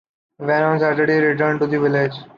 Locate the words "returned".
1.27-1.59